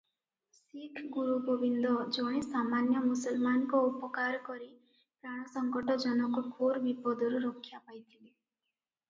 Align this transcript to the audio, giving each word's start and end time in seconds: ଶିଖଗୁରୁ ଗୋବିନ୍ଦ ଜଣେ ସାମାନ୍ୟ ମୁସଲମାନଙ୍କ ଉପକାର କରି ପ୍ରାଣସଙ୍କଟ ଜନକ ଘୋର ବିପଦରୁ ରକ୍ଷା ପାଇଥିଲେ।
ଶିଖଗୁରୁ 0.59 1.33
ଗୋବିନ୍ଦ 1.49 1.91
ଜଣେ 2.17 2.39
ସାମାନ୍ୟ 2.45 3.03
ମୁସଲମାନଙ୍କ 3.09 3.83
ଉପକାର 3.91 4.41
କରି 4.49 4.71
ପ୍ରାଣସଙ୍କଟ 4.95 6.01
ଜନକ 6.07 6.45
ଘୋର 6.57 6.83
ବିପଦରୁ 6.89 7.45
ରକ୍ଷା 7.47 7.85
ପାଇଥିଲେ। 7.87 8.27